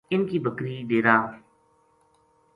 اِن 0.13 0.19
کی 0.29 0.37
بکری 0.45 0.75
ڈیرا 0.89 1.17